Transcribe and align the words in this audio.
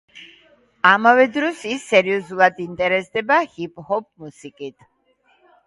ამავე 0.91 1.27
დროს, 1.35 1.61
ის 1.73 1.85
სერიოზულად 1.91 2.59
ინტერესდება 2.65 3.39
ჰიპ-ჰოპ 3.55 4.11
მუსიკით. 4.27 4.79